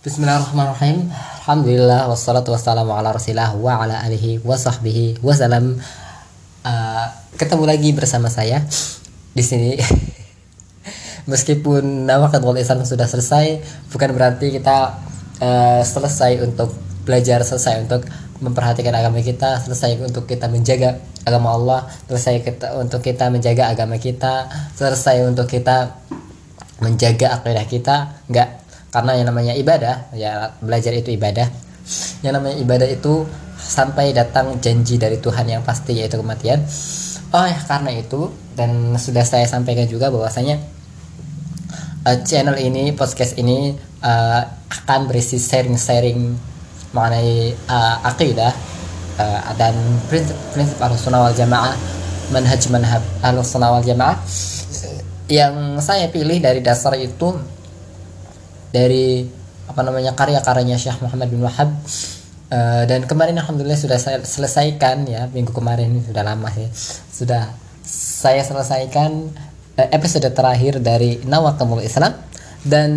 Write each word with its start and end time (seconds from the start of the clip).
Bismillahirrahmanirrahim. 0.00 1.12
Alhamdulillah 1.44 2.08
wassalatu 2.08 2.56
wassalamu 2.56 2.96
ala 2.96 3.12
Rasulillah 3.12 3.52
wa 3.52 3.84
ala 3.84 4.00
alihi 4.00 4.40
wa 4.40 4.56
sahbihi 4.56 5.20
wasallam. 5.20 5.76
Uh, 6.64 7.04
ketemu 7.36 7.68
lagi 7.68 7.92
bersama 7.92 8.32
saya 8.32 8.64
di 9.36 9.44
sini. 9.44 9.76
Meskipun 11.30 12.08
nama 12.08 12.32
Kedwal 12.32 12.56
Islam 12.56 12.80
sudah 12.88 13.04
selesai, 13.04 13.60
bukan 13.92 14.16
berarti 14.16 14.56
kita 14.56 15.04
uh, 15.36 15.84
selesai 15.84 16.48
untuk 16.48 16.72
belajar, 17.04 17.44
selesai 17.44 17.84
untuk 17.84 18.08
memperhatikan 18.40 18.96
agama 18.96 19.20
kita, 19.20 19.60
selesai 19.60 20.00
untuk 20.00 20.24
kita 20.24 20.48
menjaga 20.48 20.96
agama 21.28 21.52
Allah, 21.52 21.80
selesai 22.08 22.40
kita 22.40 22.72
untuk 22.80 23.04
kita 23.04 23.28
menjaga 23.28 23.68
agama 23.68 24.00
kita, 24.00 24.48
selesai 24.80 25.28
untuk 25.28 25.44
kita 25.44 25.92
menjaga 26.80 27.36
akidah 27.36 27.66
kita, 27.68 27.96
enggak 28.32 28.59
karena 28.90 29.18
yang 29.18 29.26
namanya 29.30 29.54
ibadah 29.54 30.10
ya 30.14 30.54
belajar 30.58 30.90
itu 30.94 31.14
ibadah. 31.14 31.46
Yang 32.22 32.32
namanya 32.38 32.56
ibadah 32.58 32.88
itu 32.90 33.26
sampai 33.56 34.10
datang 34.10 34.58
janji 34.58 34.98
dari 34.98 35.22
Tuhan 35.22 35.46
yang 35.46 35.62
pasti 35.62 35.94
yaitu 35.94 36.18
kematian. 36.18 36.62
Oh 37.30 37.46
ya 37.46 37.58
karena 37.62 37.94
itu 37.94 38.34
dan 38.58 38.98
sudah 38.98 39.22
saya 39.22 39.46
sampaikan 39.46 39.86
juga 39.86 40.10
bahwasanya 40.10 40.58
uh, 42.02 42.18
channel 42.26 42.58
ini 42.58 42.90
podcast 42.90 43.38
ini 43.38 43.78
uh, 44.02 44.42
akan 44.66 45.06
berisi 45.06 45.38
sharing-sharing 45.38 46.34
mengenai 46.90 47.54
uh, 47.70 48.02
akidah 48.02 48.50
uh, 49.22 49.54
dan 49.54 49.78
prinsip-prinsip 50.10 50.82
sunnah 50.98 51.30
wal 51.30 51.34
jamaah 51.34 51.78
manhaj 52.34 52.62
manhaj 52.66 53.02
wal 53.22 53.84
jamaah. 53.86 54.18
Yang 55.30 55.54
saya 55.86 56.10
pilih 56.10 56.42
dari 56.42 56.58
dasar 56.58 56.98
itu 56.98 57.38
dari 58.70 59.26
apa 59.70 59.80
namanya 59.86 60.18
karya-karyanya 60.18 60.78
Syekh 60.78 60.98
Muhammad 61.02 61.30
bin 61.30 61.42
Wahab 61.46 61.70
uh, 62.50 62.82
dan 62.86 63.06
kemarin 63.06 63.38
alhamdulillah 63.38 63.78
sudah 63.78 63.98
saya 63.98 64.18
selesaikan 64.22 65.06
ya 65.06 65.30
minggu 65.30 65.54
kemarin 65.54 65.94
ini 65.94 66.02
sudah 66.02 66.26
lama 66.26 66.50
ya 66.54 66.70
sudah 67.10 67.54
saya 68.20 68.42
selesaikan 68.42 69.30
uh, 69.78 69.88
episode 69.94 70.26
terakhir 70.30 70.78
dari 70.82 71.22
Nawakimul 71.24 71.82
Islam. 71.84 72.14
Dan 72.60 72.92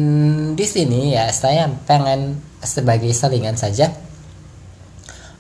di 0.60 0.68
sini 0.68 1.16
ya 1.16 1.32
saya 1.32 1.72
pengen 1.88 2.36
sebagai 2.60 3.08
selingan 3.16 3.56
saja 3.56 3.96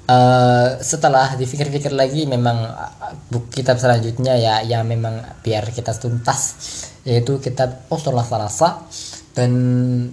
uh, 0.07 0.79
setelah 0.79 1.35
dipikir-pikir 1.35 1.91
lagi 1.91 2.23
memang 2.23 2.71
buku 3.27 3.59
kitab 3.63 3.83
selanjutnya 3.83 4.39
ya 4.39 4.55
yang 4.63 4.87
memang 4.87 5.19
biar 5.43 5.67
kita 5.75 5.91
tuntas 5.99 6.55
yaitu 7.03 7.39
kitab 7.43 7.83
Usul 7.91 8.15
Salasa 8.23 8.87
dan 9.33 9.51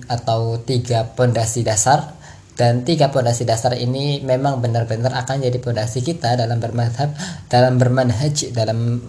atau 0.09 0.61
tiga 0.61 1.13
pondasi 1.13 1.65
dasar. 1.65 2.17
Dan 2.57 2.85
tiga 2.85 3.09
pondasi 3.09 3.49
dasar 3.49 3.73
ini 3.73 4.21
memang 4.21 4.61
benar-benar 4.61 5.17
akan 5.25 5.41
jadi 5.41 5.57
pondasi 5.65 6.05
kita 6.05 6.37
dalam 6.37 6.61
bermadhab 6.61 7.17
dalam 7.49 7.81
bermanhaj 7.81 8.53
dalam 8.53 9.01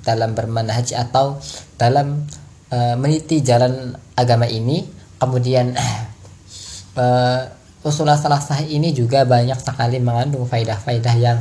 dalam 0.00 0.32
bermanhaj 0.32 0.96
atau 0.96 1.36
dalam 1.76 2.24
uh, 2.72 2.96
meniti 2.96 3.44
jalan 3.44 3.92
agama 4.16 4.48
ini. 4.48 4.80
Kemudian 5.20 5.76
uh, 7.00 7.40
usul 7.84 8.08
salah 8.16 8.40
sah 8.40 8.64
ini 8.64 8.96
juga 8.96 9.28
banyak 9.28 9.60
sekali 9.60 10.00
mengandung 10.00 10.48
faidah-faidah 10.48 11.16
yang 11.20 11.38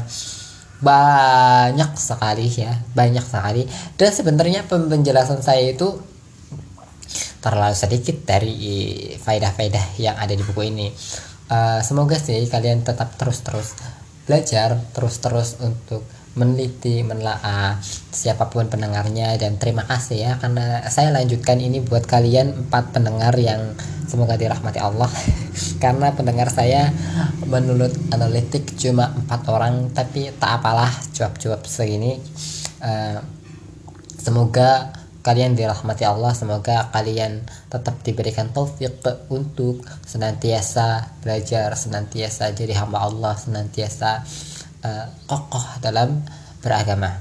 banyak 0.83 1.91
sekali 1.95 2.51
ya 2.51 2.83
banyak 2.91 3.23
sekali. 3.23 3.63
Dan 3.95 4.11
sebenarnya 4.11 4.67
penjelasan 4.67 5.39
saya 5.39 5.71
itu 5.71 6.14
terlalu 7.45 7.77
sedikit 7.77 8.17
dari 8.25 8.57
faedah-faedah 9.21 10.01
yang 10.01 10.17
ada 10.17 10.33
di 10.33 10.41
buku 10.41 10.65
ini. 10.65 10.89
Uh, 11.45 11.77
semoga 11.85 12.17
sih 12.17 12.41
kalian 12.49 12.81
tetap 12.81 13.13
terus-terus 13.21 13.77
belajar 14.25 14.81
terus-terus 14.97 15.61
untuk 15.61 16.01
meneliti, 16.33 17.05
menelaah 17.05 17.77
siapa 18.11 18.49
pun 18.49 18.65
pendengarnya 18.67 19.37
dan 19.37 19.61
terima 19.61 19.85
kasih 19.85 20.17
ya 20.19 20.31
karena 20.41 20.83
saya 20.89 21.13
lanjutkan 21.13 21.61
ini 21.61 21.79
buat 21.79 22.03
kalian 22.09 22.65
empat 22.65 22.91
pendengar 22.91 23.37
yang 23.37 23.77
semoga 24.09 24.35
dirahmati 24.35 24.81
Allah. 24.81 25.07
Karena 25.83 26.11
pendengar 26.11 26.51
saya 26.51 26.91
menurut 27.47 27.93
analitik 28.11 28.75
cuma 28.75 29.15
empat 29.15 29.47
orang 29.47 29.93
tapi 29.95 30.33
tak 30.35 30.61
apalah 30.61 30.91
cuap-cuap 31.15 31.63
segini. 31.63 32.19
Uh, 32.83 33.23
semoga 34.19 34.91
kalian 35.25 35.57
dirahmati 35.57 36.05
Allah 36.05 36.37
semoga 36.37 36.93
kalian 36.93 37.41
tetap 37.73 37.97
diberikan 38.05 38.53
taufik 38.53 39.01
untuk 39.33 39.81
senantiasa 40.05 41.17
belajar 41.25 41.73
senantiasa 41.73 42.53
jadi 42.53 42.77
hamba 42.77 43.09
Allah 43.09 43.33
senantiasa 43.33 44.21
uh, 44.85 45.05
kokoh 45.25 45.81
dalam 45.81 46.21
beragama 46.61 47.09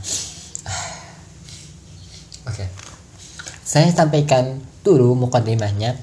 oke 2.44 2.52
okay. 2.52 2.68
saya 3.64 3.88
sampaikan 3.88 4.60
dulu 4.84 5.16
mukadimahnya 5.16 5.96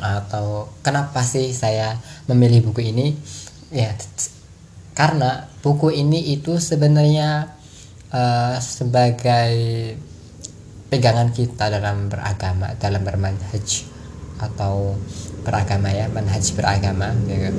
atau 0.00 0.72
kenapa 0.80 1.20
sih 1.20 1.52
saya 1.52 2.00
memilih 2.32 2.72
buku 2.72 2.80
ini 2.80 3.12
ya 3.68 3.92
karena 4.96 5.52
buku 5.60 5.92
ini 5.92 6.32
itu 6.32 6.56
sebenarnya 6.56 7.52
uh, 8.08 8.56
sebagai 8.56 9.52
pegangan 10.94 11.34
kita 11.34 11.74
dalam 11.74 12.06
beragama 12.06 12.78
dalam 12.78 13.02
bermanhaj 13.02 13.90
atau 14.38 14.94
beragama 15.42 15.90
ya 15.90 16.06
manhaj 16.06 16.54
beragama 16.54 17.10
ya. 17.26 17.50
Kan? 17.50 17.54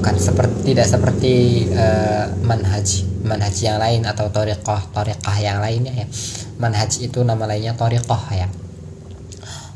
bukan 0.00 0.16
seperti 0.16 0.56
tidak 0.72 0.86
seperti 0.88 1.34
uh, 1.76 2.32
manhaj 2.40 3.04
manhaj 3.20 3.56
yang 3.60 3.76
lain 3.76 4.08
atau 4.08 4.32
toriqoh 4.32 4.88
toriqah 4.88 5.36
yang 5.36 5.60
lainnya 5.60 5.92
ya 5.92 6.06
manhaj 6.56 6.96
itu 7.04 7.20
nama 7.20 7.44
lainnya 7.44 7.76
toriqoh 7.76 8.24
ya 8.32 8.48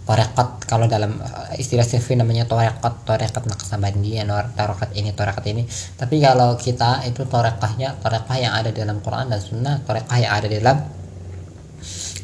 torekat 0.07 0.63
kalau 0.71 0.87
dalam 0.87 1.19
eh, 1.19 1.59
istilah 1.59 1.83
sifi 1.83 2.15
namanya 2.15 2.47
torekat 2.47 3.03
torekat 3.03 3.43
naksabandia 3.51 4.23
torekat 4.55 4.95
ini 4.95 5.11
torekat 5.13 5.45
ini 5.51 5.67
tapi 5.99 6.23
kalau 6.23 6.55
kita 6.55 7.03
itu 7.11 7.27
torekahnya 7.27 7.99
torekah 7.99 8.39
yang 8.39 8.55
ada 8.55 8.71
dalam 8.71 9.03
Quran 9.03 9.35
dan 9.35 9.43
Sunnah 9.43 9.83
torekah 9.83 10.17
yang 10.23 10.33
ada 10.33 10.47
dalam 10.47 10.96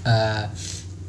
uh, 0.06 0.44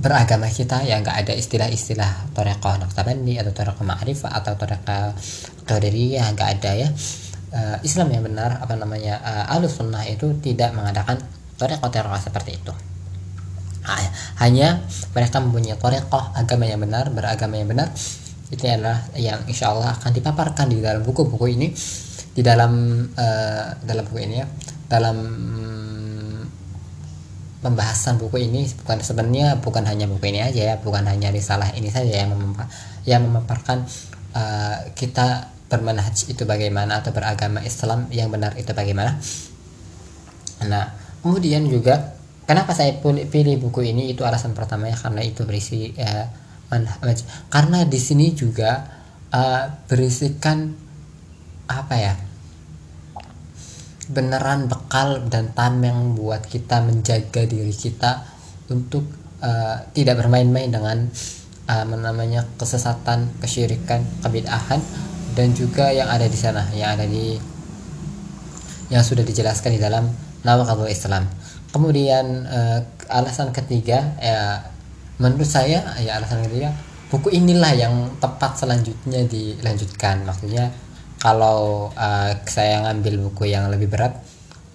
beragama 0.03 0.49
kita 0.49 0.83
ya 0.83 0.99
nggak 0.99 1.23
ada 1.23 1.33
istilah-istilah 1.37 2.35
torekoh 2.35 2.75
naktabandi 2.75 3.39
atau 3.39 3.55
torekoh 3.55 3.85
ma'rifah 3.87 4.31
atau 4.35 4.57
torekoh 4.59 5.15
qadariyah 5.63 6.27
nggak 6.33 6.49
ada 6.59 6.71
ya. 6.75 6.89
Uh, 7.53 7.77
Islam 7.85 8.09
yang 8.09 8.25
benar 8.25 8.57
apa 8.65 8.73
namanya 8.73 9.21
uh, 9.21 9.53
alus 9.53 9.77
sunnah 9.77 10.01
itu 10.09 10.33
tidak 10.41 10.73
mengadakan 10.73 11.21
torekoh 11.55 11.89
torekoh 11.93 12.19
seperti 12.19 12.57
itu. 12.57 12.73
Hanya 14.39 14.79
mereka 15.11 15.43
mempunyai 15.43 15.75
torekoh 15.75 16.23
agama 16.33 16.65
yang 16.65 16.81
benar 16.81 17.11
beragama 17.11 17.59
yang 17.59 17.69
benar. 17.69 17.91
Itu 18.49 18.63
adalah 18.65 19.05
yang 19.17 19.43
insya 19.49 19.75
Allah 19.75 19.91
akan 19.97 20.11
dipaparkan 20.13 20.71
di 20.71 20.79
dalam 20.79 21.03
buku-buku 21.03 21.51
ini 21.51 21.67
di 22.33 22.41
dalam 22.41 23.05
dalam 23.85 24.03
buku 24.09 24.19
ini 24.23 24.35
ya 24.41 24.47
dalam 24.89 25.17
pembahasan 27.63 28.19
buku 28.19 28.44
ini 28.44 28.68
bukan 28.84 29.00
sebenarnya 29.00 29.63
bukan 29.63 29.88
hanya 29.88 30.06
buku 30.06 30.35
ini 30.35 30.44
aja 30.44 30.62
ya 30.62 30.75
bukan 30.84 31.07
hanya 31.07 31.31
risalah 31.31 31.72
ini 31.74 31.88
saja 31.88 32.12
yang 32.12 32.35
memapar, 32.35 32.68
yang 33.07 33.24
memaparkan 33.24 33.88
uh, 34.35 34.91
kita 34.94 35.47
bermanhaj 35.72 36.28
itu 36.28 36.44
bagaimana 36.44 37.00
atau 37.00 37.16
beragama 37.16 37.63
Islam 37.63 38.12
yang 38.12 38.29
benar 38.29 38.53
itu 38.59 38.75
bagaimana. 38.75 39.18
Nah 40.68 40.91
kemudian 41.23 41.66
juga 41.66 42.19
kenapa 42.44 42.75
saya 42.75 43.00
pilih 43.02 43.56
buku 43.63 43.88
ini? 43.88 44.12
Itu 44.12 44.28
alasan 44.28 44.52
pertamanya 44.52 45.00
karena 45.00 45.23
itu 45.23 45.47
berisi 45.47 45.96
uh, 45.96 46.28
manhaj. 46.68 47.23
Karena 47.47 47.87
di 47.87 47.97
sini 47.97 48.35
juga 48.35 48.84
uh, 49.32 49.66
berisikan 49.87 50.76
apa 51.64 51.96
ya 51.96 52.14
beneran 54.13 54.69
bekal 54.69 55.25
dan 55.27 55.51
tameng 55.57 56.13
buat 56.13 56.45
kita 56.45 56.85
menjaga 56.85 57.43
diri 57.43 57.73
kita 57.73 58.23
untuk 58.69 59.03
uh, 59.41 59.83
tidak 59.91 60.21
bermain-main 60.23 60.69
dengan 60.69 61.09
uh, 61.67 61.85
namanya 61.89 62.45
kesesatan, 62.55 63.33
kesyirikan, 63.41 64.05
kebid'ahan 64.21 64.79
dan 65.33 65.51
juga 65.57 65.89
yang 65.89 66.07
ada 66.07 66.29
di 66.29 66.37
sana, 66.37 66.69
yang 66.77 66.93
ada 66.95 67.09
di 67.09 67.35
yang 68.93 69.01
sudah 69.01 69.25
dijelaskan 69.25 69.73
di 69.73 69.81
dalam 69.81 70.05
Nawakabul 70.45 70.91
Islam. 70.91 71.25
Kemudian 71.73 72.45
uh, 72.45 72.79
alasan 73.09 73.49
ketiga 73.49 74.13
ya 74.21 74.69
menurut 75.17 75.49
saya 75.49 75.81
ya 76.01 76.21
alasan 76.21 76.45
ketiga 76.45 76.73
buku 77.13 77.29
inilah 77.29 77.73
yang 77.77 77.93
tepat 78.17 78.57
selanjutnya 78.57 79.21
dilanjutkan 79.29 80.25
maksudnya 80.25 80.73
kalau 81.23 81.87
uh, 81.96 82.31
saya 82.43 82.84
ngambil 82.84 83.31
buku 83.31 83.47
yang 83.55 83.72
lebih 83.72 83.87
berat 83.87 84.11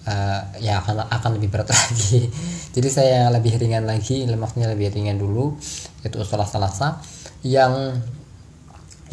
uh, 0.09 0.41
ya 0.57 0.81
akan 0.81 1.05
akan 1.05 1.37
lebih 1.37 1.53
berat 1.53 1.69
lagi. 1.77 2.25
Jadi 2.73 2.89
saya 2.89 3.29
lebih 3.29 3.61
ringan 3.61 3.85
lagi 3.85 4.25
maksudnya 4.25 4.73
lebih 4.73 4.89
ringan 4.89 5.21
dulu 5.21 5.53
itu 6.01 6.17
usul 6.17 6.41
salasa 6.49 6.97
yang 7.45 8.01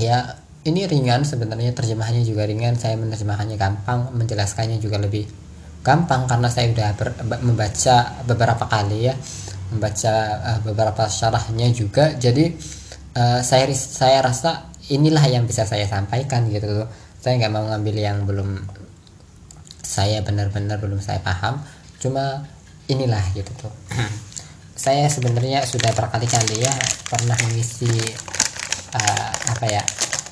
ya 0.01 0.41
ini 0.65 0.89
ringan 0.89 1.29
sebenarnya 1.29 1.77
terjemahannya 1.77 2.25
juga 2.25 2.49
ringan 2.49 2.81
saya 2.81 2.97
menerjemahkannya 2.97 3.61
gampang 3.61 4.17
menjelaskannya 4.17 4.81
juga 4.81 4.97
lebih 4.97 5.29
gampang 5.85 6.27
karena 6.27 6.49
saya 6.51 6.73
sudah 6.73 6.89
membaca 7.45 7.97
beberapa 8.27 8.65
kali 8.67 9.13
ya 9.13 9.15
membaca 9.77 10.15
uh, 10.41 10.59
beberapa 10.65 11.05
syarahnya 11.05 11.69
juga. 11.75 12.17
Jadi 12.17 12.55
uh, 13.19 13.41
saya 13.45 13.69
saya 13.77 14.25
rasa 14.25 14.73
inilah 14.89 15.23
yang 15.27 15.45
bisa 15.45 15.67
saya 15.67 15.85
sampaikan 15.85 16.47
gitu 16.49 16.87
saya 17.27 17.43
nggak 17.43 17.55
mau 17.59 17.67
ngambil 17.67 17.97
yang 17.99 18.23
belum 18.23 18.63
saya 19.83 20.23
benar-benar 20.23 20.79
belum 20.79 21.03
saya 21.03 21.19
paham. 21.27 21.59
Cuma 21.99 22.47
inilah 22.87 23.35
gitu 23.35 23.51
tuh. 23.67 23.75
Saya 24.79 25.11
sebenarnya 25.11 25.67
sudah 25.67 25.91
berkali-kali 25.91 26.63
ya 26.63 26.71
pernah 27.11 27.35
mengisi 27.51 27.91
uh, 28.95 29.31
apa 29.51 29.67
ya 29.67 29.83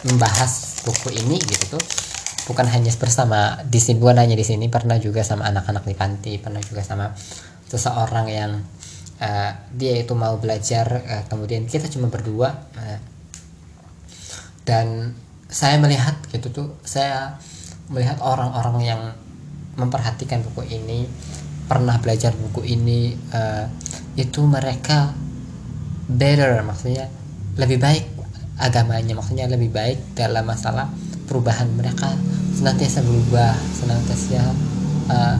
membahas 0.07 0.87
buku 0.87 1.19
ini 1.19 1.43
gitu 1.43 1.75
tuh. 1.75 1.83
Bukan 2.47 2.71
hanya 2.71 2.95
bersama 2.95 3.59
di 3.67 3.83
sini 3.83 3.99
bukan 3.99 4.23
hanya 4.23 4.39
di 4.39 4.47
sini 4.47 4.71
pernah 4.71 4.95
juga 5.03 5.27
sama 5.27 5.51
anak-anak 5.51 5.83
di 5.91 5.99
panti 5.99 6.33
pernah 6.39 6.63
juga 6.63 6.87
sama 6.87 7.11
seseorang 7.67 8.27
yang 8.31 8.63
uh, 9.19 9.51
dia 9.75 9.99
itu 9.99 10.15
mau 10.15 10.39
belajar 10.39 10.87
uh, 11.03 11.23
kemudian 11.27 11.67
kita 11.67 11.91
cuma 11.91 12.07
berdua 12.07 12.55
uh, 12.79 12.99
dan 14.63 15.17
saya 15.49 15.79
melihat 15.79 16.17
gitu 16.33 16.49
tuh 16.51 16.69
saya 16.83 17.39
melihat 17.93 18.19
orang-orang 18.25 18.77
yang 18.83 19.03
memperhatikan 19.77 20.41
buku 20.41 20.65
ini 20.71 21.05
pernah 21.69 21.97
belajar 21.99 22.33
buku 22.37 22.65
ini 22.65 23.17
uh, 23.33 23.67
itu 24.15 24.45
mereka 24.45 25.13
better 26.07 26.61
maksudnya 26.63 27.09
lebih 27.57 27.81
baik 27.81 28.05
agamanya 28.61 29.19
maksudnya 29.19 29.51
lebih 29.51 29.73
baik 29.73 30.15
dalam 30.15 30.47
masalah 30.47 30.87
perubahan 31.27 31.67
mereka 31.75 32.13
senantiasa 32.55 33.03
berubah 33.03 33.57
senantiasa 33.75 34.43
uh, 35.11 35.37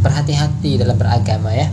berhati-hati 0.00 0.80
dalam 0.80 0.96
beragama 0.96 1.52
ya. 1.52 1.68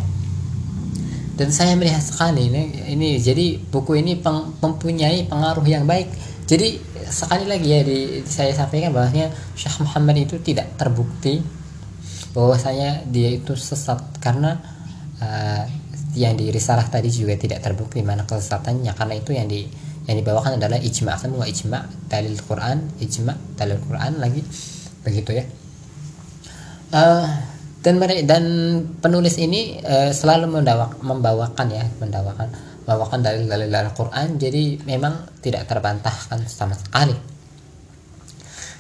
Dan 1.38 1.54
saya 1.54 1.78
melihat 1.78 2.02
sekali 2.02 2.50
ini 2.50 2.62
ini 2.90 3.22
jadi 3.22 3.62
buku 3.70 4.02
ini 4.02 4.18
peng, 4.18 4.58
mempunyai 4.58 5.30
pengaruh 5.30 5.64
yang 5.64 5.86
baik. 5.86 6.10
Jadi 6.50 6.82
sekali 7.10 7.46
lagi 7.48 7.68
ya 7.68 7.82
di, 7.84 8.22
saya 8.28 8.54
sampaikan 8.54 8.96
bahwasanya 8.96 9.32
Syekh 9.58 9.84
Muhammad 9.84 10.18
itu 10.24 10.40
tidak 10.44 10.76
terbukti 10.80 11.42
bahwasanya 12.32 13.08
dia 13.10 13.34
itu 13.34 13.58
sesat. 13.58 14.00
Karena 14.22 14.60
uh, 15.20 15.64
yang 16.18 16.38
di 16.38 16.50
risalah 16.50 16.86
tadi 16.90 17.10
juga 17.10 17.36
tidak 17.36 17.64
terbukti 17.64 18.04
mana 18.06 18.24
kesesatannya. 18.28 18.92
Karena 18.94 19.16
itu 19.18 19.32
yang 19.34 19.50
di 19.50 19.68
yang 20.08 20.16
dibawakan 20.24 20.56
adalah 20.56 20.80
ijma 20.80 21.20
semua 21.20 21.44
ijma 21.52 21.84
dalil 22.08 22.40
Quran 22.40 22.80
ijma 23.04 23.34
dalil 23.60 23.80
Quran 23.84 24.12
lagi. 24.24 24.42
Begitu 25.04 25.32
ya. 25.36 25.46
Uh, 26.88 27.28
dan 27.84 28.00
dan 28.28 28.44
penulis 29.00 29.40
ini 29.40 29.80
uh, 29.84 30.12
selalu 30.12 30.60
mendawak, 30.60 31.00
membawakan 31.00 31.68
ya 31.72 31.84
mendawakan 32.00 32.52
membawakan 32.88 33.20
dalil-dalil 33.20 33.68
dari 33.68 33.92
Quran 33.92 34.40
jadi 34.40 34.64
memang 34.88 35.28
tidak 35.44 35.68
terbantahkan 35.68 36.40
sama 36.48 36.80
sekali. 36.80 37.14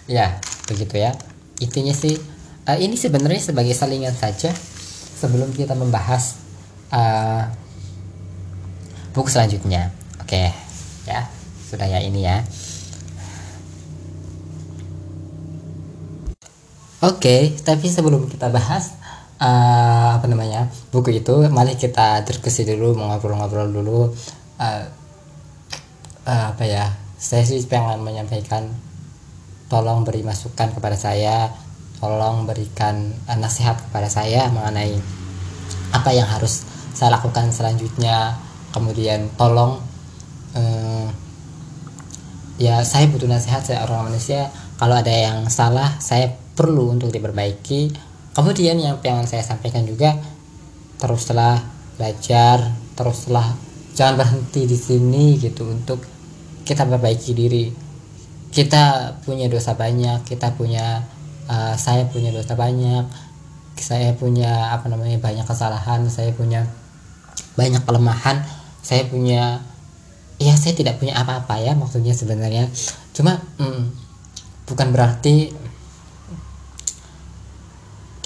Ya 0.07 0.39
begitu 0.63 0.95
ya. 0.95 1.11
Intinya 1.59 1.91
sih 1.91 2.15
uh, 2.71 2.79
ini 2.79 2.95
sebenarnya 2.95 3.51
sebagai 3.51 3.75
salingan 3.75 4.15
saja 4.15 4.55
sebelum 5.19 5.51
kita 5.51 5.75
membahas 5.75 6.39
uh, 6.95 7.51
buku 9.11 9.27
selanjutnya. 9.27 9.91
Oke 10.23 10.47
okay 10.47 10.67
ya 11.07 11.23
sudah 11.63 11.87
ya 11.87 11.99
ini 12.03 12.27
ya. 12.27 12.43
Oke 16.97 17.21
okay, 17.21 17.41
tapi 17.63 17.87
sebelum 17.87 18.27
kita 18.27 18.51
bahas 18.51 18.97
uh, 19.39 20.06
apa 20.17 20.25
namanya 20.25 20.67
buku 20.89 21.21
itu 21.21 21.45
mari 21.53 21.77
kita 21.77 22.25
diskusi 22.25 22.65
dulu 22.65 22.97
ngobrol-ngobrol 22.97 23.69
dulu 23.69 23.99
uh, 24.59 24.83
uh, 26.25 26.45
apa 26.51 26.63
ya 26.65 26.85
saya 27.17 27.45
sih 27.45 27.61
pengen 27.69 28.01
menyampaikan 28.01 28.69
tolong 29.69 30.01
beri 30.03 30.21
masukan 30.25 30.73
kepada 30.73 30.97
saya 30.97 31.49
tolong 31.97 32.45
berikan 32.45 33.13
uh, 33.25 33.37
nasihat 33.37 33.77
kepada 33.89 34.09
saya 34.09 34.49
mengenai 34.53 34.97
apa 35.91 36.09
yang 36.13 36.27
harus 36.27 36.67
saya 36.97 37.13
lakukan 37.13 37.53
selanjutnya. 37.53 38.37
Kemudian 38.73 39.33
tolong 39.39 39.81
uh, 40.53 41.07
ya 42.61 42.81
saya 42.85 43.09
butuh 43.09 43.29
nasihat 43.29 43.61
saya 43.65 43.85
orang 43.85 44.13
manusia. 44.13 44.49
Kalau 44.77 44.93
ada 44.93 45.09
yang 45.09 45.49
salah 45.49 45.97
saya 45.97 46.29
perlu 46.57 46.93
untuk 46.93 47.09
diperbaiki 47.09 48.06
kemudian 48.37 48.77
yang 48.77 49.01
pengen 49.01 49.25
saya 49.25 49.41
sampaikan 49.41 49.81
juga 49.89 50.13
teruslah 51.01 51.57
belajar 51.97 52.69
teruslah 52.93 53.57
jangan 53.97 54.21
berhenti 54.21 54.69
di 54.69 54.77
sini 54.77 55.41
gitu 55.41 55.65
untuk 55.65 56.05
kita 56.61 56.85
perbaiki 56.85 57.33
diri. 57.33 57.65
Kita 58.53 59.17
punya 59.25 59.49
dosa 59.49 59.73
banyak 59.73 60.21
kita 60.21 60.53
punya 60.53 61.01
uh, 61.49 61.73
saya 61.73 62.05
punya 62.05 62.29
dosa 62.29 62.53
banyak 62.53 63.09
saya 63.77 64.13
punya 64.13 64.73
apa 64.73 64.89
namanya 64.89 65.21
banyak 65.21 65.45
kesalahan 65.45 66.05
saya 66.09 66.33
punya 66.33 66.65
banyak 67.53 67.81
kelemahan 67.85 68.41
saya 68.81 69.05
punya 69.05 69.61
ya 70.37 70.53
saya 70.57 70.73
tidak 70.77 71.01
punya 71.01 71.17
apa-apa 71.17 71.57
ya 71.57 71.73
maksudnya 71.73 72.13
sebenarnya. 72.13 72.69
Cuma 73.17 73.41
hmm, 73.57 73.81
bukan 74.69 74.87
berarti 74.93 75.49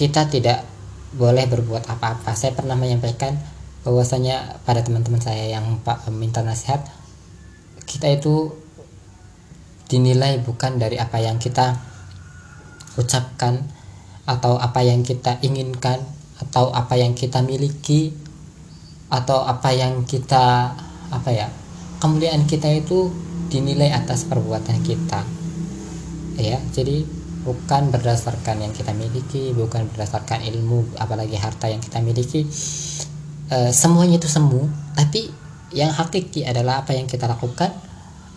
kita 0.02 0.26
tidak 0.34 0.66
boleh 1.14 1.46
berbuat 1.46 1.86
apa-apa. 1.86 2.34
Saya 2.34 2.58
pernah 2.58 2.74
menyampaikan 2.74 3.38
bahwasanya 3.86 4.58
pada 4.66 4.82
teman-teman 4.82 5.22
saya 5.22 5.54
yang 5.54 5.78
pak 5.86 6.10
minta 6.10 6.42
nasihat 6.42 6.82
kita 7.86 8.10
itu 8.10 8.50
dinilai 9.86 10.42
bukan 10.42 10.82
dari 10.82 10.98
apa 10.98 11.22
yang 11.22 11.38
kita 11.38 11.78
ucapkan 12.98 13.62
atau 14.26 14.58
apa 14.58 14.82
yang 14.82 15.06
kita 15.06 15.38
inginkan 15.46 16.02
atau 16.42 16.74
apa 16.74 16.98
yang 16.98 17.14
kita 17.14 17.46
miliki 17.46 18.18
atau 19.14 19.46
apa 19.46 19.70
yang 19.70 20.02
kita 20.10 20.74
apa 21.14 21.30
ya 21.30 21.54
kemuliaan 22.02 22.50
kita 22.50 22.74
itu 22.74 23.14
dinilai 23.54 23.94
atas 23.94 24.26
perbuatan 24.26 24.82
kita. 24.82 25.22
Ya 26.42 26.58
jadi 26.74 27.21
bukan 27.42 27.90
berdasarkan 27.90 28.62
yang 28.62 28.74
kita 28.74 28.94
miliki 28.94 29.50
bukan 29.58 29.90
berdasarkan 29.90 30.46
ilmu 30.46 30.94
apalagi 31.02 31.38
harta 31.38 31.66
yang 31.66 31.82
kita 31.82 31.98
miliki 32.02 32.46
e, 33.50 33.58
semuanya 33.74 34.22
itu 34.22 34.30
semu 34.30 34.70
tapi 34.94 35.34
yang 35.74 35.90
hakiki 35.90 36.46
adalah 36.46 36.86
apa 36.86 36.94
yang 36.94 37.10
kita 37.10 37.26
lakukan 37.26 37.74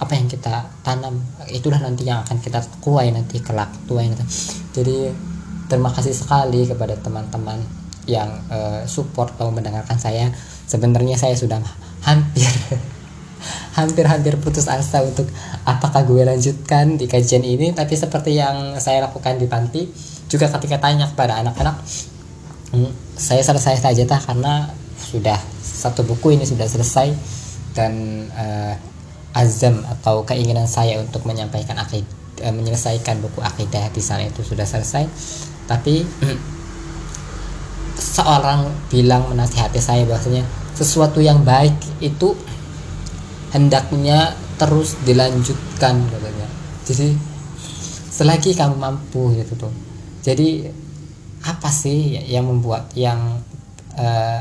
apa 0.01 0.13
yang 0.17 0.27
kita 0.27 0.69
tanam 0.81 1.21
itulah 1.53 1.79
nanti 1.79 2.09
yang 2.09 2.25
akan 2.25 2.41
kita 2.41 2.65
kuai 2.83 3.15
nanti 3.15 3.39
kelak 3.39 3.71
tua 3.85 4.03
nanti. 4.03 4.25
jadi 4.73 5.13
terima 5.69 5.93
kasih 5.93 6.17
sekali 6.17 6.65
kepada 6.65 6.97
teman-teman 6.97 7.61
yang 8.09 8.29
e, 8.49 8.89
support 8.89 9.37
atau 9.37 9.53
mendengarkan 9.53 10.01
saya 10.01 10.33
sebenarnya 10.65 11.21
saya 11.21 11.37
sudah 11.37 11.61
hampir 12.05 12.49
hampir-hampir 13.75 14.39
putus 14.39 14.67
asa 14.71 15.03
untuk 15.03 15.27
apakah 15.67 16.05
gue 16.07 16.23
lanjutkan 16.25 16.97
di 17.01 17.09
kajian 17.11 17.43
ini. 17.43 17.73
Tapi 17.73 17.95
seperti 17.95 18.39
yang 18.39 18.77
saya 18.81 19.05
lakukan 19.05 19.39
di 19.41 19.47
panti 19.47 19.83
juga 20.29 20.51
ketika 20.51 20.81
tanya 20.81 21.07
kepada 21.07 21.39
anak-anak 21.39 21.77
hmm, 22.75 22.91
saya 23.15 23.43
selesai 23.47 23.79
saja 23.79 24.03
tah 24.03 24.19
karena 24.19 24.67
sudah 24.99 25.39
satu 25.63 26.03
buku 26.03 26.35
ini 26.35 26.43
sudah 26.43 26.67
selesai 26.67 27.15
dan 27.77 28.25
uh, 28.35 28.75
azam 29.35 29.83
atau 29.87 30.27
keinginan 30.27 30.67
saya 30.67 30.99
untuk 30.99 31.23
menyampaikan 31.27 31.79
akid 31.79 32.03
uh, 32.43 32.51
menyelesaikan 32.55 33.23
buku 33.23 33.39
akidah 33.43 33.87
di 33.95 34.03
sana 34.03 34.27
itu 34.27 34.43
sudah 34.43 34.67
selesai. 34.67 35.07
Tapi 35.71 36.03
seorang 38.15 38.91
bilang 38.91 39.31
menasihati 39.31 39.79
saya 39.79 40.03
bahwasanya 40.03 40.43
sesuatu 40.75 41.23
yang 41.23 41.47
baik 41.47 41.75
itu 42.03 42.35
hendaknya 43.55 44.35
terus 44.59 44.99
dilanjutkan 45.07 45.95
katanya. 46.11 46.49
Jadi 46.83 47.15
selagi 48.11 48.51
kamu 48.59 48.75
mampu 48.75 49.31
gitu 49.39 49.55
tuh. 49.55 49.73
Jadi 50.27 50.67
apa 51.47 51.71
sih 51.71 52.19
yang 52.27 52.51
membuat 52.51 52.91
yang 52.99 53.39
uh, 53.95 54.41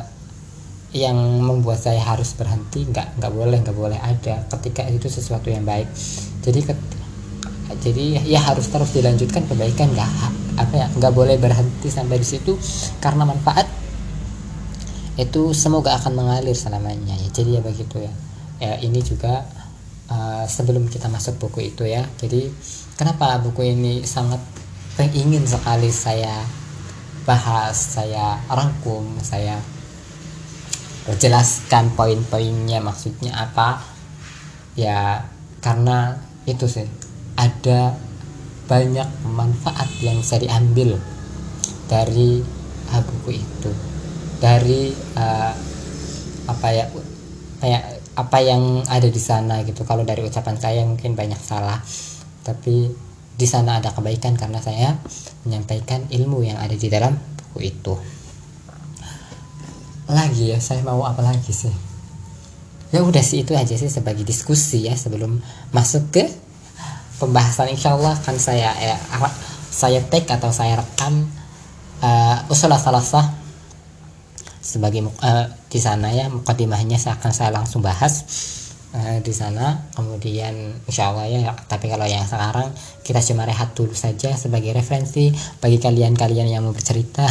yang 0.94 1.18
membuat 1.46 1.78
saya 1.78 2.02
harus 2.02 2.34
berhenti? 2.34 2.90
Nggak 2.90 3.22
nggak 3.22 3.32
boleh 3.32 3.58
nggak 3.62 3.78
boleh 3.78 4.00
ada. 4.02 4.50
Ketika 4.50 4.90
itu 4.90 5.06
sesuatu 5.08 5.54
yang 5.54 5.62
baik. 5.62 5.88
Jadi 6.42 6.60
ke, 6.66 6.74
jadi 7.86 8.26
ya 8.26 8.42
harus 8.42 8.66
terus 8.66 8.92
dilanjutkan 8.98 9.46
kebaikan 9.46 9.94
nggak 9.94 10.10
apa 10.54 10.74
ya 10.74 10.88
nggak 10.90 11.14
boleh 11.14 11.38
berhenti 11.38 11.94
sampai 11.94 12.18
di 12.18 12.26
situ. 12.26 12.58
Karena 12.98 13.30
manfaat 13.30 13.70
itu 15.22 15.54
semoga 15.54 15.94
akan 16.02 16.18
mengalir 16.18 16.58
selamanya. 16.58 17.14
Ya 17.14 17.30
jadi 17.30 17.58
ya 17.58 17.62
begitu 17.62 18.02
ya 18.02 18.14
ya 18.64 18.80
ini 18.80 19.04
juga 19.04 19.44
uh, 20.08 20.48
sebelum 20.48 20.88
kita 20.88 21.12
masuk 21.12 21.36
buku 21.36 21.76
itu 21.76 21.84
ya. 21.84 22.08
Jadi 22.16 22.48
kenapa 22.96 23.44
buku 23.44 23.76
ini 23.76 24.08
sangat 24.08 24.40
ingin 25.12 25.44
sekali 25.44 25.92
saya 25.92 26.48
bahas 27.28 27.76
saya 27.76 28.40
rangkum 28.48 29.20
saya 29.24 29.60
jelaskan 31.20 31.92
poin-poinnya 31.92 32.80
maksudnya 32.80 33.36
apa? 33.36 33.84
Ya 34.80 35.28
karena 35.60 36.24
itu 36.48 36.66
sih 36.72 36.88
ada 37.36 38.00
banyak 38.72 39.10
manfaat 39.28 39.92
yang 40.00 40.24
bisa 40.24 40.40
diambil 40.40 40.96
dari 41.92 42.40
uh, 42.96 43.04
buku 43.04 43.44
itu. 43.44 43.72
Dari 44.40 44.96
uh, 45.20 45.52
apa 46.44 46.68
ya 46.76 46.86
kayak 47.64 47.93
apa 48.14 48.38
yang 48.42 48.86
ada 48.90 49.10
di 49.10 49.22
sana 49.22 49.66
gitu. 49.66 49.86
Kalau 49.86 50.06
dari 50.06 50.22
ucapan 50.22 50.56
saya 50.58 50.82
mungkin 50.86 51.18
banyak 51.18 51.40
salah 51.42 51.82
tapi 52.44 52.92
di 53.34 53.48
sana 53.50 53.82
ada 53.82 53.90
kebaikan 53.90 54.38
karena 54.38 54.62
saya 54.62 54.94
menyampaikan 55.48 56.06
ilmu 56.14 56.46
yang 56.46 56.62
ada 56.62 56.78
di 56.78 56.88
dalam 56.92 57.18
buku 57.18 57.60
itu. 57.66 57.94
Lagi 60.10 60.54
ya 60.54 60.60
saya 60.62 60.86
mau 60.86 61.02
apa 61.06 61.26
lagi 61.26 61.50
sih? 61.50 61.74
Ya 62.94 63.02
udah 63.02 63.26
sih 63.26 63.42
itu 63.42 63.58
aja 63.58 63.74
sih 63.74 63.90
sebagai 63.90 64.22
diskusi 64.22 64.86
ya 64.86 64.94
sebelum 64.94 65.42
masuk 65.74 66.14
ke 66.14 66.30
pembahasan. 67.18 67.74
Insya 67.74 67.98
Allah 67.98 68.14
kan 68.22 68.38
saya 68.38 68.70
ya, 68.78 68.98
saya 69.74 70.06
take 70.06 70.30
atau 70.30 70.54
saya 70.54 70.78
rekam 70.78 71.26
uh, 72.06 72.52
usul 72.54 72.70
salasah 72.70 73.43
sebagai 74.64 75.04
uh, 75.04 75.46
di 75.68 75.80
sana 75.84 76.08
ya 76.16 76.32
mukadimahnya 76.32 76.96
saya 76.96 77.20
akan 77.20 77.32
saya 77.36 77.52
langsung 77.52 77.84
bahas 77.84 78.24
uh, 78.96 79.20
di 79.20 79.34
sana. 79.36 79.92
Kemudian 79.92 80.80
insya 80.88 81.12
Allah 81.12 81.28
ya 81.28 81.52
tapi 81.68 81.92
kalau 81.92 82.08
yang 82.08 82.24
sekarang 82.24 82.72
kita 83.04 83.20
cuma 83.20 83.44
rehat 83.44 83.76
dulu 83.76 83.92
saja 83.92 84.32
sebagai 84.40 84.72
referensi 84.72 85.36
bagi 85.60 85.84
kalian-kalian 85.84 86.48
yang 86.48 86.64
mau 86.64 86.72
bercerita 86.72 87.28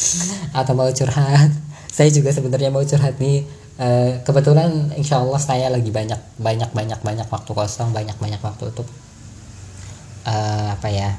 atau 0.58 0.72
mau 0.72 0.88
curhat. 0.88 1.52
Saya 1.92 2.08
juga 2.08 2.32
sebenarnya 2.32 2.72
mau 2.72 2.82
curhat 2.82 3.20
nih. 3.20 3.44
Uh, 3.80 4.20
kebetulan 4.28 4.92
insya 4.96 5.24
Allah 5.24 5.40
saya 5.40 5.72
lagi 5.72 5.88
banyak 5.88 6.36
banyak 6.36 6.68
banyak 6.76 7.00
banyak 7.00 7.28
waktu 7.32 7.48
kosong 7.48 7.96
banyak 7.96 8.12
banyak 8.20 8.36
waktu 8.44 8.68
untuk 8.68 8.84
uh, 10.28 10.76
apa 10.76 10.88
ya 10.92 11.16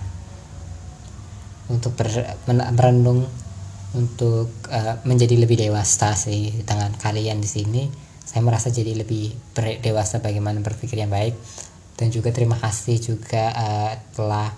untuk 1.72 1.96
ber, 1.98 2.06
merenung 2.46 3.25
untuk 3.96 4.52
uh, 4.72 5.04
menjadi 5.04 5.36
lebih 5.36 5.60
dewasa 5.60 6.16
sih 6.16 6.64
dengan 6.64 6.96
kalian 6.96 7.44
di 7.44 7.50
sini 7.50 7.84
saya 8.32 8.48
merasa 8.48 8.72
jadi 8.72 8.96
lebih 8.96 9.36
dewasa 9.84 10.24
bagaimana 10.24 10.64
berpikir 10.64 11.04
yang 11.04 11.12
baik. 11.12 11.36
Dan 12.00 12.10
juga 12.10 12.32
terima 12.32 12.56
kasih 12.56 12.98
juga 12.98 13.52
uh, 13.52 13.94
telah 14.16 14.50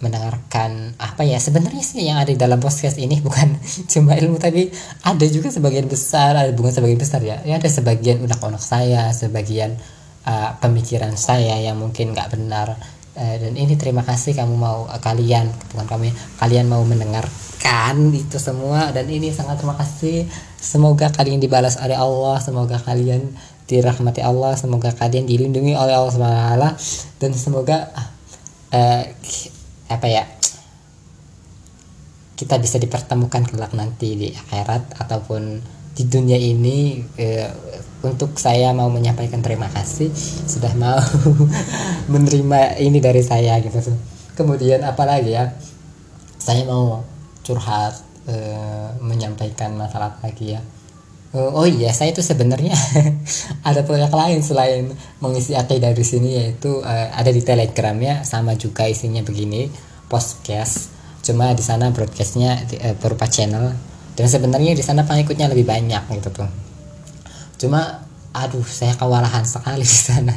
mendengarkan 0.00 0.96
apa 0.96 1.28
ya 1.28 1.36
sebenarnya 1.36 1.84
sih 1.84 2.00
yang 2.08 2.16
ada 2.16 2.32
di 2.32 2.40
dalam 2.40 2.56
podcast 2.56 2.96
ini 2.96 3.20
bukan 3.26 3.56
cuma 3.88 4.16
ilmu 4.16 4.40
tapi 4.40 4.72
ada 5.04 5.26
juga 5.28 5.52
sebagian 5.52 5.92
besar 5.92 6.32
ada 6.32 6.52
bukan 6.56 6.72
sebagian 6.72 6.96
besar 6.96 7.20
ya 7.20 7.36
ya 7.44 7.60
ada 7.60 7.68
sebagian 7.68 8.24
unek-unek 8.24 8.64
saya 8.64 9.12
sebagian 9.12 9.76
uh, 10.24 10.56
pemikiran 10.60 11.16
saya 11.16 11.56
yang 11.60 11.80
mungkin 11.80 12.12
nggak 12.12 12.32
benar. 12.36 12.76
Uh, 13.16 13.36
dan 13.36 13.58
ini 13.58 13.74
terima 13.74 14.06
kasih 14.06 14.38
kamu 14.38 14.54
mau 14.54 14.86
uh, 14.86 15.00
kalian 15.02 15.50
bukan 15.74 15.86
kami 15.88 16.04
ya, 16.12 16.14
kalian 16.38 16.66
mau 16.70 16.80
mendengar 16.86 17.26
kan 17.60 17.96
itu 18.10 18.40
semua. 18.40 18.90
Dan 18.90 19.06
ini 19.12 19.30
sangat 19.30 19.60
terima 19.60 19.76
kasih. 19.76 20.24
Semoga 20.56 21.12
kalian 21.12 21.38
dibalas 21.38 21.76
oleh 21.76 21.96
Allah 21.96 22.40
semoga 22.40 22.80
kalian 22.80 23.32
dirahmati 23.70 24.18
Allah 24.18 24.58
semoga 24.58 24.90
kalian 24.90 25.30
dilindungi 25.30 25.78
oleh 25.78 25.94
Allah 25.94 26.10
SWT 26.10 26.66
dan 27.22 27.30
semoga 27.38 27.86
uh, 28.74 29.02
apa 29.86 30.06
ya 30.10 30.26
kita 32.34 32.58
bisa 32.58 32.82
dipertemukan 32.82 33.46
kelak 33.46 33.70
nanti 33.78 34.18
di 34.18 34.28
akhirat 34.34 34.98
ataupun 34.98 35.62
di 35.94 36.04
dunia 36.08 36.40
ini. 36.40 37.04
Uh, 37.14 37.52
untuk 38.00 38.40
saya 38.40 38.72
mau 38.72 38.88
menyampaikan 38.88 39.44
terima 39.44 39.68
kasih 39.68 40.08
sudah 40.48 40.72
mau 40.72 40.96
menerima 42.12 42.80
ini 42.80 42.96
dari 42.96 43.20
saya 43.20 43.60
gitu. 43.60 43.76
Kemudian 44.32 44.80
apalagi 44.88 45.36
ya? 45.36 45.52
Saya 46.40 46.64
mau 46.64 47.04
curhat 47.46 47.96
e, 48.28 48.34
menyampaikan 49.00 49.74
masalah 49.76 50.16
lagi 50.20 50.58
ya. 50.58 50.62
Uh, 51.30 51.46
oh 51.54 51.62
iya 51.62 51.94
saya 51.94 52.10
itu 52.10 52.26
sebenarnya 52.26 52.74
ada 53.68 53.86
proyek 53.86 54.10
lain 54.10 54.42
selain 54.42 54.90
mengisi 55.22 55.54
akidah 55.54 55.94
di 55.94 56.02
sini 56.02 56.34
yaitu 56.34 56.82
uh, 56.82 57.06
ada 57.14 57.30
di 57.30 57.38
telegram 57.38 57.94
ya 58.02 58.26
sama 58.26 58.58
juga 58.58 58.90
isinya 58.90 59.22
begini 59.22 59.70
podcast. 60.10 60.90
Cuma 61.22 61.54
di 61.54 61.62
sana 61.62 61.94
broadcastnya 61.94 62.58
uh, 62.82 62.98
berupa 62.98 63.30
channel. 63.30 63.70
Dan 64.18 64.26
sebenarnya 64.26 64.74
di 64.74 64.82
sana 64.82 65.06
pengikutnya 65.06 65.46
lebih 65.46 65.70
banyak 65.70 66.02
gitu 66.18 66.34
tuh. 66.34 66.50
Cuma 67.62 68.02
aduh 68.34 68.66
saya 68.66 68.98
kewalahan 68.98 69.46
sekali 69.46 69.86
di 69.94 70.00
sana. 70.10 70.34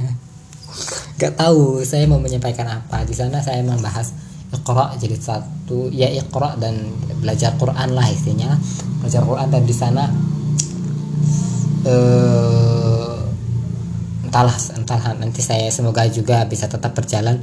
Gak 1.17 1.41
tahu 1.41 1.81
saya 1.81 2.05
mau 2.05 2.22
menyampaikan 2.22 2.69
apa. 2.69 3.01
Di 3.01 3.17
sana 3.17 3.41
saya 3.41 3.65
membahas 3.65 4.13
Iqra 4.53 4.93
jadi 5.01 5.17
satu 5.17 5.89
ya 5.89 6.07
Iqra 6.13 6.55
dan 6.62 6.77
belajar 7.19 7.57
Quran 7.57 7.98
lah 7.98 8.05
isinya. 8.07 8.53
Belajar 9.01 9.25
Quran 9.25 9.48
dan 9.50 9.63
di 9.65 9.75
sana 9.75 10.03
uh, 11.89 13.17
entahlah 14.29 14.57
entahlah. 14.77 15.12
Nanti 15.17 15.41
saya 15.41 15.67
semoga 15.74 16.05
juga 16.07 16.45
bisa 16.45 16.69
tetap 16.69 16.93
berjalan. 16.93 17.41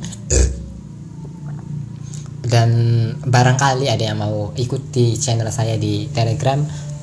Dan 2.51 2.71
barangkali 3.23 3.87
ada 3.87 4.11
yang 4.11 4.19
mau 4.19 4.51
ikuti 4.59 5.15
channel 5.15 5.47
saya 5.55 5.79
di 5.79 6.11
Telegram 6.11 6.59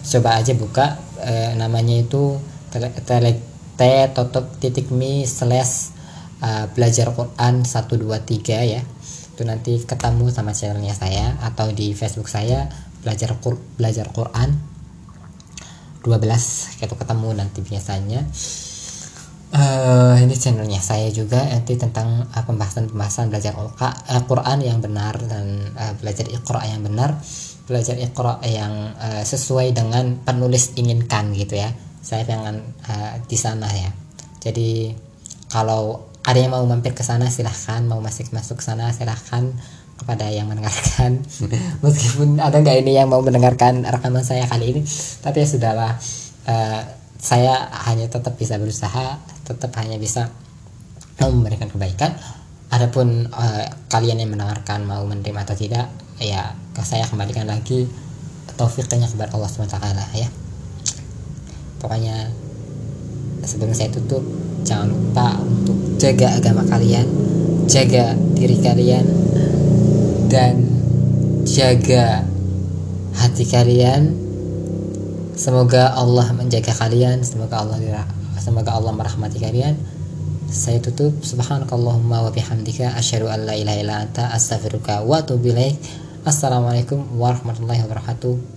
coba 0.07 0.39
aja 0.39 0.55
buka 0.55 0.99
uh, 1.19 1.51
namanya 1.59 1.99
itu 1.99 2.39
tele, 2.71 2.91
tele 3.03 3.31
t 3.77 3.81
tutup 4.15 4.55
titik 4.57 4.89
me 4.89 5.27
slash 5.27 5.91
uh, 6.41 6.65
belajar 6.73 7.11
Quran 7.13 7.67
123 7.67 8.73
ya 8.73 8.81
itu 9.38 9.46
nanti 9.46 9.77
ketemu 9.86 10.34
sama 10.34 10.58
channelnya 10.58 10.98
saya 10.98 11.38
atau 11.46 11.70
di 11.70 11.94
Facebook 11.94 12.25
saya 12.25 12.65
belajar 13.06 13.38
Qur 13.38 13.62
belajar 13.77 14.10
Quran 14.10 14.58
12 16.01 16.82
itu 16.82 16.96
ketemu 16.98 17.29
nanti 17.38 17.60
biasanya. 17.62 18.25
Uh, 19.48 20.20
ini 20.20 20.36
channelnya 20.36 20.84
saya 20.84 21.08
juga 21.08 21.39
nanti 21.39 21.79
tentang 21.79 22.27
uh, 22.27 22.44
pembahasan-pembahasan 22.44 23.32
belajar 23.32 23.56
uh, 23.56 24.22
Quran 24.27 24.60
yang 24.60 24.84
benar 24.84 25.15
dan 25.24 25.72
uh, 25.77 25.94
belajar 26.01 26.25
Iqra 26.27 26.65
yang 26.67 26.82
benar. 26.84 27.22
Belajar 27.70 27.96
Iqra 27.96 28.41
yang 28.44 28.98
uh, 28.98 29.24
sesuai 29.24 29.72
dengan 29.72 30.20
penulis 30.25 30.75
inginkan 30.75 31.32
gitu 31.38 31.60
ya. 31.60 31.72
Saya 32.01 32.25
pengen 32.25 32.74
uh, 32.89 33.22
di 33.24 33.38
sana 33.39 33.70
ya. 33.72 33.91
Jadi 34.44 34.91
kalau 35.48 36.12
ada 36.27 36.38
yang 36.43 36.51
mau 36.51 36.67
mampir 36.67 36.91
ke 36.91 37.07
sana 37.07 37.31
silahkan. 37.31 37.79
Mau 37.88 38.03
masuk 38.03 38.36
masuk 38.36 38.60
sana 38.60 38.91
silahkan. 38.91 39.55
Kepada 39.98 40.29
yang 40.29 40.46
mendengarkan. 40.46 41.25
Meskipun 41.84 42.38
ada 42.38 42.62
nggak 42.62 42.86
ini 42.86 43.00
yang 43.00 43.10
mau 43.10 43.24
mendengarkan 43.24 43.81
rekaman 43.81 44.22
saya 44.22 44.46
kali 44.46 44.75
ini? 44.75 44.81
Tapi 45.24 45.41
ya 45.41 45.48
sudahlah. 45.48 45.98
Uh, 46.46 46.84
saya 47.17 47.65
hanya 47.89 48.05
tetap 48.05 48.38
bisa 48.38 48.62
berusaha 48.62 49.17
tetap 49.41 49.74
hanya 49.81 49.98
bisa 49.98 50.29
memberikan 51.17 51.72
kebaikan. 51.72 52.13
Adapun 52.69 53.31
uh, 53.31 53.65
kalian 53.89 54.22
yang 54.22 54.29
mendengarkan 54.29 54.86
mau 54.86 55.01
menerima 55.07 55.48
atau 55.48 55.55
tidak 55.57 55.89
ya 56.22 56.53
ke 56.75 56.84
saya 56.86 57.07
kembalikan 57.10 57.48
lagi 57.48 57.89
taufiknya 58.53 59.07
kepada 59.07 59.34
Allah 59.34 59.50
SWT 59.50 59.77
ya. 60.13 60.29
Pokoknya 61.81 62.29
sebelum 63.46 63.72
saya 63.72 63.89
tutup 63.89 64.22
jangan 64.67 64.91
lupa 64.91 65.39
untuk 65.39 65.95
jaga 65.95 66.36
agama 66.36 66.67
kalian 66.67 67.07
jaga 67.67 68.15
diri 68.36 68.59
kalian 68.63 69.05
dan 70.31 70.63
jaga 71.43 72.24
hati 73.15 73.43
kalian. 73.43 74.15
Semoga 75.38 75.93
Allah 75.93 76.33
menjaga 76.33 76.74
kalian 76.74 77.21
semoga 77.21 77.62
Allah 77.62 77.77
semoga 78.41 78.74
Allah 78.74 78.95
merahmati 78.95 79.38
kalian. 79.38 79.75
Saya 80.47 80.79
tutup. 80.79 81.12
Subhanakallahumma 81.21 82.24
wa 82.24 82.31
bihamdika 82.31 82.95
asyhadu 82.95 83.27
an 83.27 83.43
la 83.43 83.53
ilaha 83.53 83.77
illa 83.83 83.95
anta 84.07 84.31
astaghfiruka 84.31 85.03
wa 85.03 85.19
atubu 85.19 85.51
ilaik. 85.51 85.75
Assalamualaikum 86.24 87.19
warahmatullahi 87.19 87.83
wabarakatuh 87.83 88.56